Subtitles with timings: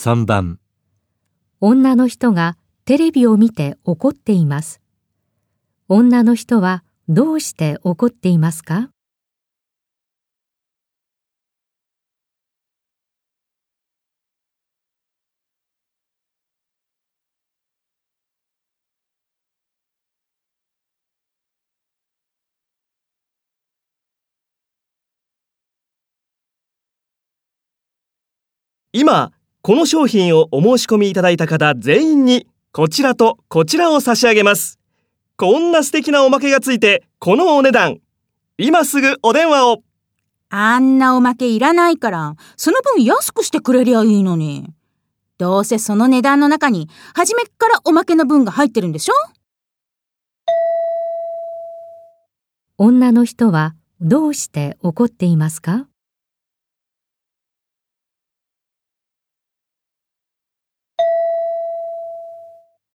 [0.00, 0.60] 3番
[1.58, 4.80] 女の人がテレビを見て怒っています。
[5.88, 8.90] 女の人はどうして怒っていますか？
[28.92, 29.32] 今
[29.68, 34.78] この商品をお申し込みいただいた方全員にこちらとこちらを差し上げます。
[35.36, 37.98] こんな素敵なおまけがついてこのお値段。
[38.56, 39.82] 今すぐお電話を。
[40.48, 44.72] あんなおまけいらないから、その分安くしてくれりゃいいのに。
[45.36, 49.12] どうせその値段の中に、初めっからおまけの分が入ってるんでしょ？
[52.78, 55.86] 女の人はどうして怒っていますか？